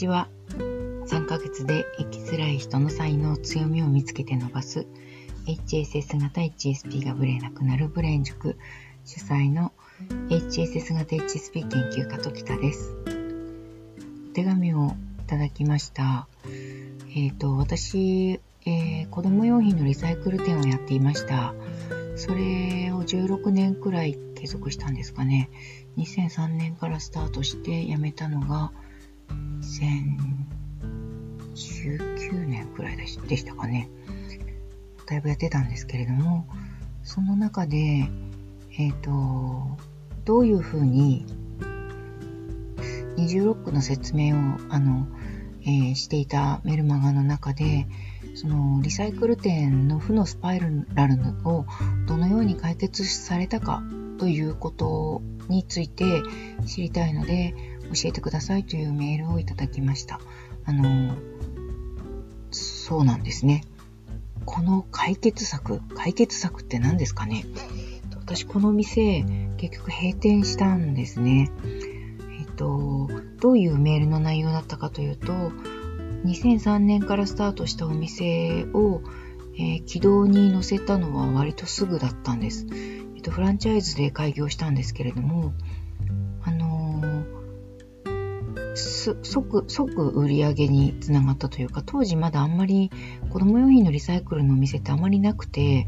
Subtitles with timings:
[0.00, 0.28] ちは。
[0.48, 4.86] 3ヶ月で生きづらい人の才能、強みを見つけて伸ばす
[5.46, 8.56] HSS 型 HSP がブレなくなるブレン塾
[9.04, 9.72] 主催の
[10.30, 12.96] HSS 型 HSP 研究家ときたです。
[14.30, 16.28] お手紙をいただきました。
[17.14, 21.52] えっ、ー、と、私、えー、子供用品のリサイクル店をやっていました。
[22.16, 25.50] それを16年くらい継続したんですかね。
[25.98, 28.72] 2003年からスタートして辞めたのが
[31.54, 33.88] 2019年くらいでしたかね。
[35.06, 36.46] だいぶやってたんですけれども、
[37.02, 38.08] その中で、
[38.78, 39.78] えっ、ー、と、
[40.24, 41.26] どういうふうに
[43.16, 44.38] 20ロックの説明を、
[44.70, 45.06] あの、
[45.62, 47.86] えー、していたメルマガの中で、
[48.34, 50.68] そのリサイクル店の負のスパイラ
[51.06, 51.66] ルを
[52.06, 53.82] どのように解決されたか
[54.18, 56.22] ということについて
[56.66, 57.54] 知りたいので
[57.94, 60.20] 教えてくださいというメールをいただきました。
[60.64, 61.16] あの、
[62.50, 63.64] そうなんですね。
[64.44, 67.44] この解決策、解決策って何ですかね？
[68.16, 69.24] 私この店
[69.56, 71.50] 結局閉店したんですね。
[72.38, 73.08] えっと、
[73.40, 75.32] どういうメールの内容だったかというと、
[76.24, 79.02] 2003年からスタートしたお店を、
[79.54, 82.66] えー、軌道に乗せたのは割とすぐだったんです。
[83.16, 85.52] えっと、フランチャイズで開業したんですけれども、
[88.80, 92.90] 即、即売り上げにつながったというか、当時まだあんまり
[93.30, 95.86] 子供用品のリサイクルのお店ってあまりなくて、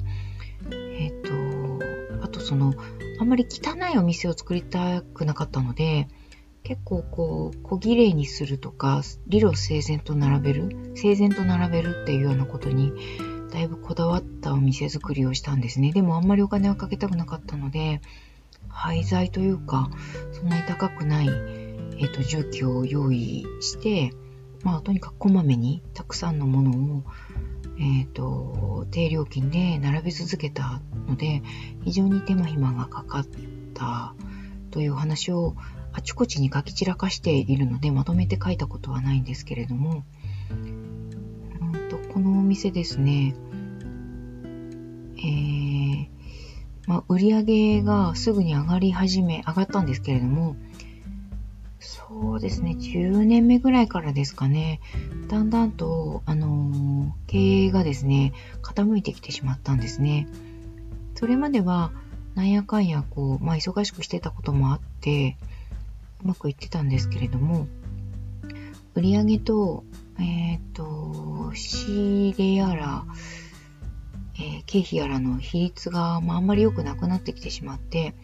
[0.71, 1.33] えっ、と、
[2.23, 2.75] あとその、
[3.19, 6.09] あんまり汚いお店を作りたくなかったので、
[6.65, 12.93] 結構こう、小綺麗にするとか、理路整然と並べる、整然と並べるっていうようなことに、
[13.53, 15.93] だいぶこだわったお店作りをしたんですね。
[15.93, 18.01] でもあんまりお金をかけたくなかったので、
[18.69, 19.91] 廃材というか、
[20.33, 21.29] そんなに高くない、
[21.99, 24.13] えっ、ー、と、重機を用意して、
[24.63, 27.03] まあ、とにかくこまめにたくさんのものを、
[27.79, 31.43] えっ、ー、と、低料金で並べ続けたので、
[31.83, 33.27] 非常に手間暇がかかっ
[33.75, 34.15] た
[34.71, 35.57] という話を
[35.93, 40.05] あちこちに書き散らかしているので、まとめて書いたことはないんですけれども、
[40.51, 43.35] うんとこのお店ですね、
[45.19, 46.07] えー、
[46.87, 50.57] まあ、売り上げがすぐに上がり始め、上がったんですけれども、
[52.21, 54.81] そうですね、10年目ぐらいからですかね、
[55.29, 60.29] だんだんと、あのー、経営がですね、傾いてきてしまったんですね。
[61.15, 61.91] それまでは、
[62.35, 65.39] なんやかんや、こう、まあ、忙しくしてたこともあって、
[66.23, 67.67] うまくいってたんですけれども、
[68.95, 69.85] 売上と、
[70.19, 73.05] えっ、ー、と、仕入れやら、
[74.37, 78.15] えー、経費やらの比率が、まあ、あんまり良くなくなってきてしまって、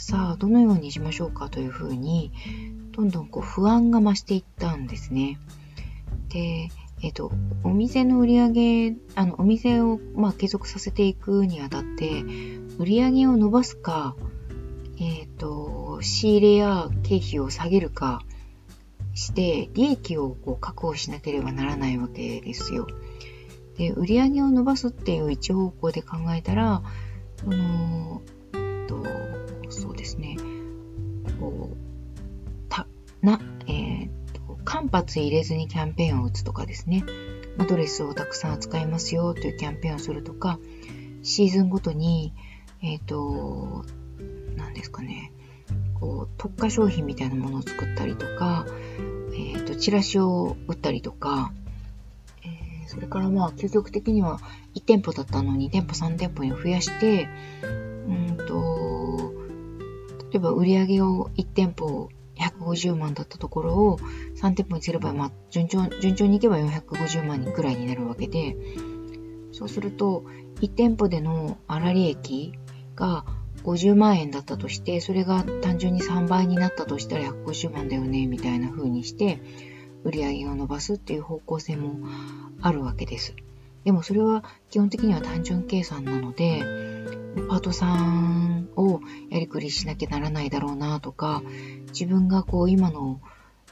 [0.00, 2.30] さあ、どのようにしましょうかというふうに、
[2.92, 5.40] どんどんこう不安が増していったんですね。
[6.28, 6.68] で、
[7.02, 7.32] えっ、と、
[7.64, 8.50] お店の売り上
[8.90, 12.22] げ、あの、お店を、まあ、継続させていくにあたって、
[12.78, 14.14] 売り上げを伸ばすか、
[15.00, 18.22] えっ、と、仕入れや経費を下げるか
[19.14, 22.86] して、利益をこう確保しなければならないわけですよ。
[23.76, 26.82] で、売り上げを伸ばすっていう一方向で考えたら、
[27.40, 28.22] その、
[28.86, 29.04] と
[29.70, 30.36] そうですね、
[31.40, 31.76] こう、
[32.68, 32.86] た、
[33.22, 37.04] な、えー、と、間髪入れずにキャンペーンを打つとかですね、
[37.56, 40.58] まドレスをたくさん扱いますよというキャンペーンをするとか、
[41.22, 42.32] シーズンごとに、
[42.82, 43.84] えっ、ー、と、
[44.56, 45.32] 何ですかね、
[45.94, 48.66] こう、特化商品みたいなものを作ったりとか、
[49.32, 51.52] えっ、ー、と、チラシを売ったりとか、
[52.44, 54.38] えー、それからまあ、究極的には
[54.74, 57.28] 1店舗だったのに2店舗3店舗に増やして、
[57.62, 58.87] うんと、
[60.30, 62.08] 例えば売り上げを1店舗
[62.38, 63.98] 150万だったところを
[64.36, 68.56] 3店舗にすれば、まあ、順調、順調にいけば450万人くらいになるわけで、
[69.52, 70.24] そうすると、
[70.60, 72.52] 1店舗での粗利益
[72.94, 73.24] が
[73.64, 79.40] 50万円だったとして、それが単純に3倍になったとしたら150万だよね、みたいな風にして、
[80.04, 81.98] 売り上げを伸ばすっていう方向性も
[82.60, 83.34] あるわけです。
[83.84, 86.62] でもそれは基本的には単純計算なので、
[87.40, 89.00] パートさんを
[89.30, 91.42] やりくりしなきゃならないだろうなとか、
[91.88, 93.20] 自分がこう今の、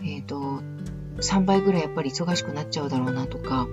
[0.00, 0.62] えっ、ー、と、
[1.18, 3.66] 3倍ぐらいやっぱり忙しくなっちゃうだろうなとか、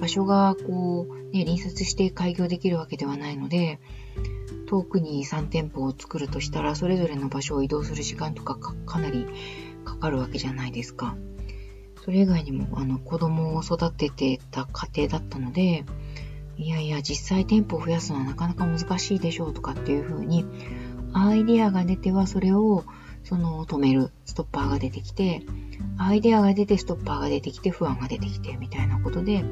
[0.00, 3.78] 場所がこう、ね、隣接して開業できるわけではないので、
[4.68, 9.26] 遠くに3店舗を作るとしたら、それぞれの場所を移動する時間とかかなり
[9.84, 11.16] かかるわけじゃないですか。
[12.04, 15.84] それ以外にも、あの、子供を育ててた家庭だったので、
[16.58, 20.44] いやいや、実際店舗を増やすのはなかなか難しいでしょうとかっていうふうに、
[21.12, 22.84] アイデアが出てはそれを
[23.22, 25.42] その止めるストッパーが出てきて、
[25.96, 29.44] アイデアが出てストッパーが出てきて不安が出てきてみたいなことで、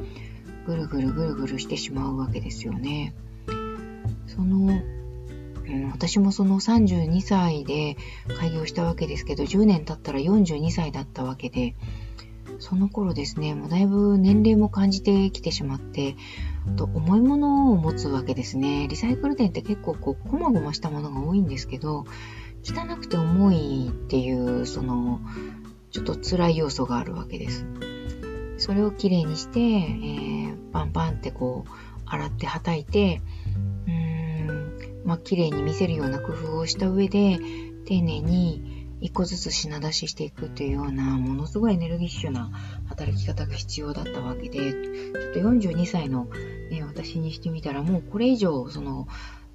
[0.67, 3.15] ぐるぐるぐるぐるしてしまうわけですよね。
[4.27, 4.83] その、
[5.93, 7.97] 私もその32歳で
[8.39, 11.77] 開業したわけですけど、10年経ったら42歳だったわけで、
[12.59, 16.17] その頃ですね、もうだいぶ年齢も感じてきてしまって、
[16.77, 18.89] と重いものを持つわけですね。
[18.89, 22.05] リサイクル店って結構こう、こまごましたものが多いんですけど、
[22.65, 25.21] 汚くて重いっていう、その、
[25.91, 27.67] ちょっと辛い要素があるわけです。
[28.59, 31.71] それをきれいにして、えー、パンパンってこう、
[32.07, 33.23] 洗ってはたいて、
[33.87, 37.39] うーん、まあ、綺麗に見せるような工夫をした上で、
[37.85, 42.51] 丁寧に一個ずつ品出ししていくっていうような、ものすごいエネルギッシュな
[42.87, 46.27] 働き方が必要だったわけで、ちょっと42歳の、
[46.71, 49.07] ね、私にしてみたら、もうこれ以上、その、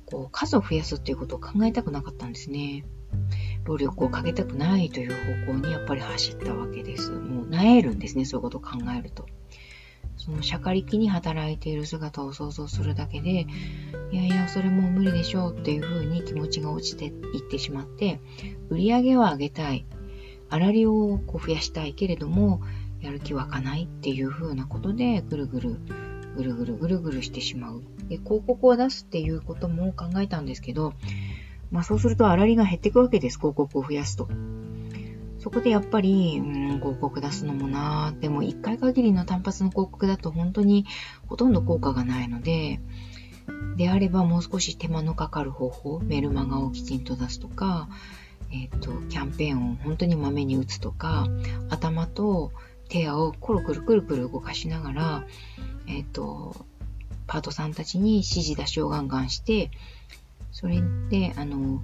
[0.05, 2.85] こう、数を増やすっていうことを考えたくなかったんですね。
[3.63, 7.11] 労力をかけたくないという方向にやっぱり走ったわけです。
[7.11, 9.25] もう、なえるんですね、そういうことを考えると。
[10.21, 13.47] そのしゃかりきに働いている姿を想像するだけで、
[14.11, 17.11] いやいや、それもう無理でしょうっていうふうに気持ちが落ちていっ
[17.49, 18.19] てしまって、
[18.69, 19.83] 売り上げは上げたい。
[20.51, 22.61] 粗利をこう増やしたいけれども、
[23.01, 25.79] やる気湧かないっていうふうなことで、ぐるぐる、
[26.35, 27.81] ぐるぐるぐるぐるしてしまう。
[28.07, 30.93] で、広告を出すっていうことも考えたんですけど、
[31.71, 34.27] まあそうすると粗利が減っていくわけです、広告を増やすと。
[35.41, 40.85] そこでやっぱり、うん、広告出すのもなでも一回限りの単発の広告だと本当に
[41.27, 42.79] ほとんど効果がないので、
[43.75, 47.89] であればもう少し手間のかかる方法、メルマガをきちんと出すとか、
[48.51, 51.27] えっ、ー、と、キャンペーンを本当にまめに打つとか、
[51.69, 52.51] 頭と
[52.89, 55.25] 手をコロくるくるくる動かしながら、
[55.87, 56.65] えっ、ー、と、
[57.27, 59.71] パートさんたちに指示出しをガンガンして、
[60.51, 61.81] それで、あの、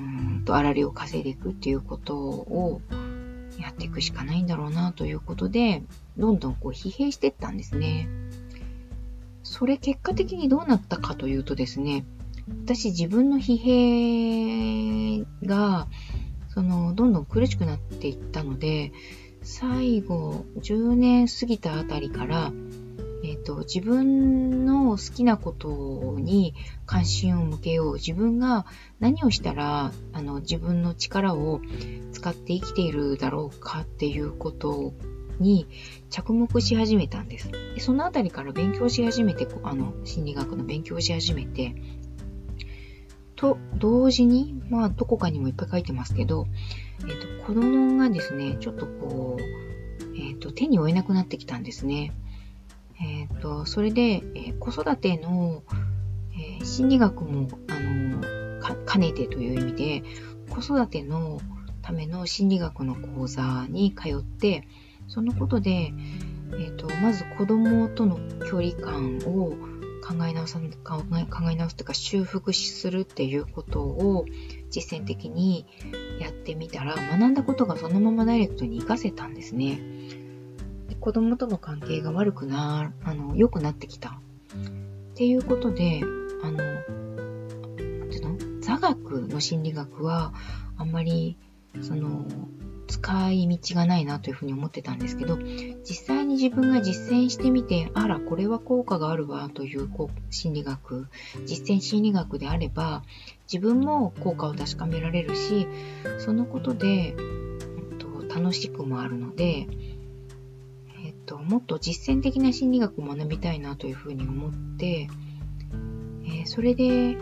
[0.00, 2.80] うんと、粗利を稼いでいくっていうことを
[3.58, 5.82] やっていくしかないんだろうなということで、
[6.16, 8.08] どんどんこう疲弊していったんですね。
[9.42, 12.04] それ結果的にどうなったかというとですね、
[12.64, 15.86] 私自分の疲弊が、
[16.48, 18.92] その、どんどん苦しくなっていったので、
[19.42, 26.54] 最後、10年過ぎたあたりから、ー、と、自分の好きなことに
[26.86, 27.94] 関心を向けよう。
[27.94, 28.66] 自分が
[28.98, 31.60] 何をしたら、あの、自分の力を
[32.12, 34.92] 使って生きているだろうかっていうこと
[35.38, 35.66] に
[36.10, 37.50] 着目し始めたんです。
[37.50, 41.74] でそのあたりから勉強し始めて、あの、心理学の勉強し始めて、
[43.40, 46.46] と、同時に、まあ、どこかにもいっぱい書いてますけど、
[47.00, 52.12] えっ、ー、と、子供がですね、ちょっとこう、えっ、と、手に負えなくなってきたんですね。
[53.00, 55.62] えっ、ー、と、それで、え、子育ての、
[56.60, 60.02] え、心理学も、あのか、兼ねてという意味で、
[60.50, 61.40] 子育ての
[61.82, 64.66] ための心理学の講座に通って、
[65.08, 65.92] そのことで、
[66.58, 68.18] えっ、と、まず子供との
[68.48, 69.54] 距離感を
[70.00, 74.24] 考え直さ考え考え直すというか修復するっていうことを
[74.70, 75.66] 実践的に
[76.18, 79.80] やってみたら学んだことがそのままダイレクトに活かせたんですね。
[80.96, 84.10] 子供との関係が悪くな、あの、良くなってきた。
[84.10, 86.02] っていうことで、
[86.42, 88.60] あの、なんていうの？
[88.60, 90.32] 座学の心理学は、
[90.76, 91.36] あんまり、
[91.80, 92.26] その、
[92.88, 95.38] 使い道がないなというふうに思ってたんですけど、
[95.84, 101.06] 実際に自分が実践してみて、あら、これは効果があるわというこう心理学、
[101.46, 103.02] 実践心理学であれば、
[103.52, 105.66] 自分も効果を確かめられるし、
[106.18, 107.14] そのことで、
[108.32, 109.66] 楽しくもあるので、
[111.30, 115.08] と、もっと実践的な心理学を学びたいなというふうに思って、
[116.24, 117.16] えー、それで、えっ、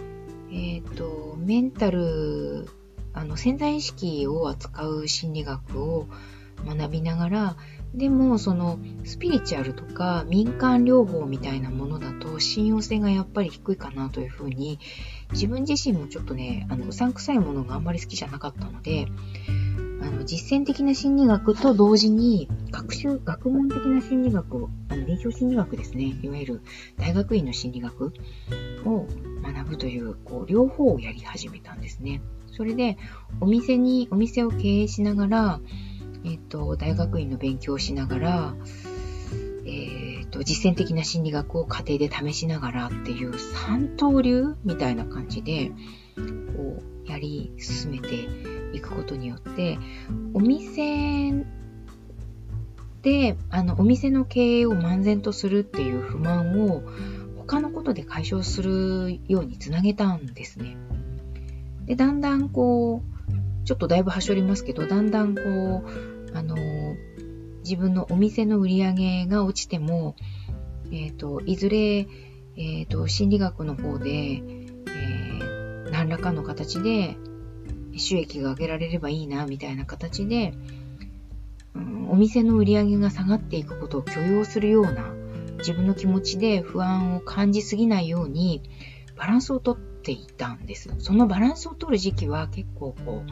[0.50, 2.66] ー、と、メンタル、
[3.12, 6.06] あの、潜在意識を扱う心理学を
[6.66, 7.56] 学びながら、
[7.94, 14.78] でも、その、スピリチュアルとか民間療法みたいなものだと信用性がやっぱり低いかなというふうに、
[15.32, 19.06] 自分自身もちょっとね、あの、うさんくさいものがあんまり好きじゃなかったので、
[20.00, 26.16] あの、実践的な心理学と同時に、学習、学問的な心理学を、あの、臨床心理学ですね。
[26.22, 26.62] いわゆる
[26.96, 28.12] 大学院の心理学
[28.84, 29.06] を
[29.42, 32.22] 学ぶという、こう、両方をやり始めたんですね。
[32.52, 32.96] それで、
[33.40, 35.60] お店に、お店を経営しながら、
[36.24, 38.54] えっ、と、大学院の勉強をしながら、
[39.66, 45.72] えっ、と、実践的な心理学を家庭で試しながらっていう三刀流みたいな感じで、
[46.56, 48.28] こう、やり進めて
[48.72, 49.78] いくことによって、
[50.34, 51.44] お店
[53.02, 56.82] で、あの、お店の経営を漫然とするっていう不満を
[57.36, 60.76] 他のことで解消するようにつなげたんですね。
[61.86, 66.56] で、だんだんこう、ちょっとだいぶはしょりますけど、だんだんこう、あの、
[67.62, 70.16] 自分のお店の売り上げが落ちても、
[70.90, 77.16] えっ、ー、と、いずれ、えっ、ー、と、心理学の方で、えー、何らかの形で
[77.98, 80.54] 収益が上げられればいいな、みたいな形で、
[81.74, 85.12] うん、お店の売り上げが下がっていくことを許容するような
[85.58, 88.62] 自分の気持ちで不安を感じすぎないように
[89.16, 90.94] バランスをとっていたんです。
[90.98, 93.30] そのバランスを取る時期は結構こう、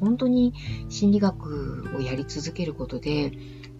[0.00, 0.54] 本当に
[0.88, 3.32] 心理学をやり続けることで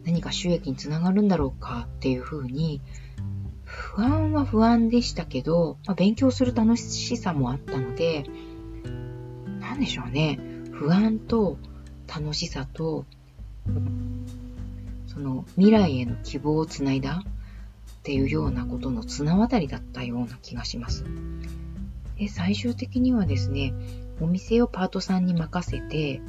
[0.05, 2.81] 何か収益につながるんだろうかっていうふうに
[3.65, 8.25] 不安は不安でしたけど、まあ、勉強する楽しさもあったので、
[9.77, 10.39] なんでしょうね。
[10.73, 11.59] 不安と
[12.09, 13.05] 楽しさと、
[15.07, 21.05] その未来への希望をつないだっていうようなことの綱渡りだったような気がします。
[22.19, 23.75] で最終的にはですね、
[24.19, 26.23] お店をパートさんに任せて、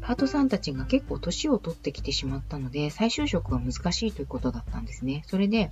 [0.00, 5.24] パートさんたちが結構年を取ってきてしまったので、再就職が難しいということだったんですね。
[5.26, 5.70] それで、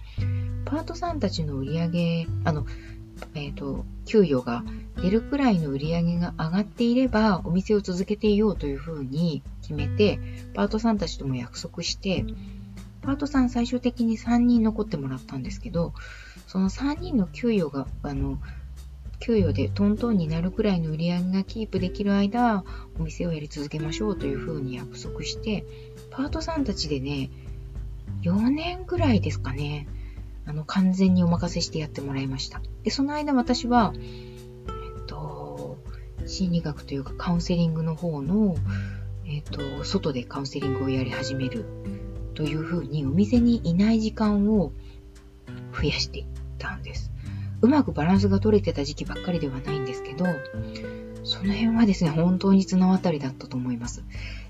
[0.64, 2.66] パートさんたちの売り上げ、あの、
[3.34, 4.64] えっ、ー、と、給与が
[5.02, 10.18] 出るくらいの売り上げが上がっていれば、お店を続けていようというふうに決めて、
[10.54, 12.24] パートさんたちとも約束して、
[13.02, 15.92] パートさん最終的に3人残ってもらったんですけど、
[16.46, 18.38] その3人の給与が、あの、
[19.20, 22.64] 給与でトントンになるくらいの売り上げがキープできる間、
[22.98, 25.64] お店をやり続けましょうというふうに約束して、
[26.10, 27.30] パートさんたちでね、
[28.22, 29.86] 4年ぐらいですかね、
[30.46, 32.60] あの、完全にお任せしてやってもらいました。
[32.82, 35.78] で、その間私は、えっと、
[36.24, 38.56] 心理学というかカウンセリングの方の、
[39.26, 41.64] えっと、外でカウンセリングをやり始める
[42.34, 44.72] というふうに、お店にいない時間を
[45.74, 46.26] 増やしていっ
[46.58, 47.10] たんです。
[47.62, 50.26] うまくバランスが取れてた時期ばっかりではないんですけど、
[51.24, 54.04] その辺はですね、本当に綱渡りだったと思います。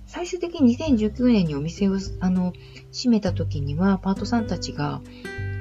[0.07, 2.53] 最終的に2019年にお店を、あの、
[2.93, 5.03] 閉めた時には、パートさんたちが、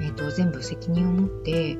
[0.00, 1.76] えっ、ー、と、全部責任を持って、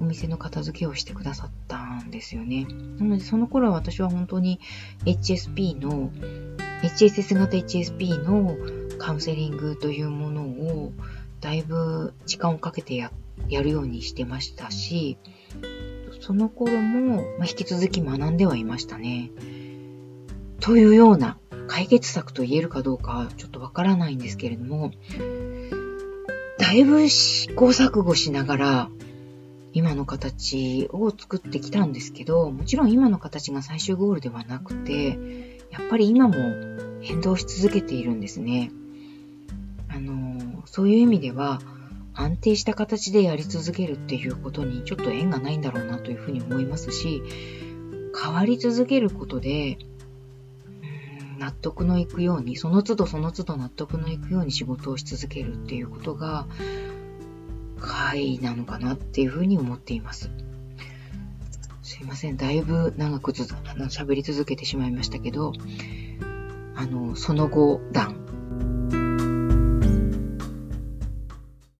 [0.00, 2.66] お店の片付けをしてくださったんですよね。
[2.98, 4.60] なので、その頃は私は本当に
[5.04, 6.10] HSP の、
[6.82, 8.56] HSS 型 HSP の
[8.98, 10.92] カウンセリングというものを、
[11.40, 13.10] だいぶ時間をかけてや
[13.48, 15.18] やるようにしてましたし、
[16.20, 19.30] その頃も、まあ、引き続き学んではいましたね。
[20.60, 21.38] というような
[21.70, 24.90] 解決策と言えるかどうかちょっとわからないんですけれども、
[26.58, 28.90] だいぶ試行錯誤しながら
[29.72, 35.10] 今の形を作ってきたんですけど、もちろん今の形が最終ゴールではなくて、
[35.70, 36.34] やっぱり今も
[37.02, 38.72] 変動し続けているんですね。
[39.88, 41.60] あの、そういう意味では、
[42.14, 47.22] 安定した形でやり続けるっていうことにちょっと縁がないんだろうなというふうに思いますし、
[48.20, 49.78] 変わり続けることで、
[51.40, 56.46] 納得のいくように、その都度その都度納得のいくように仕事をし続けるっていうことが、
[57.80, 60.30] 会なのかなっていうふうに思っています。
[61.82, 62.36] すいません。
[62.36, 65.54] だいぶ長くず喋り続けてしまいましたけど、
[66.76, 68.19] あの、その後談